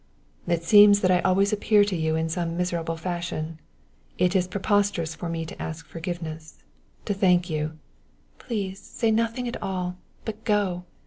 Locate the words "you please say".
7.51-9.11